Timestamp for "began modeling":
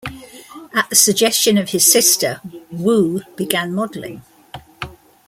3.35-4.23